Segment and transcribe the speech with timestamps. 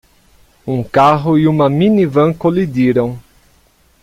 [0.65, 3.19] Um carro e uma minivan colidiram.